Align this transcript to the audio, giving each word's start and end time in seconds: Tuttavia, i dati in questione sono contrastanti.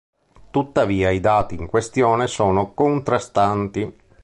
Tuttavia, 0.49 1.11
i 1.11 1.19
dati 1.19 1.53
in 1.53 1.67
questione 1.67 2.25
sono 2.25 2.73
contrastanti. 2.73 3.95